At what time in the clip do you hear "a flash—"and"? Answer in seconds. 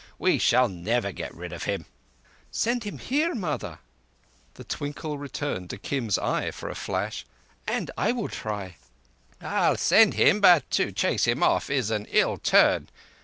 6.71-7.91